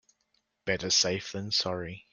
Better 0.65 0.89
safe 0.89 1.31
than 1.33 1.51
sorry. 1.51 2.07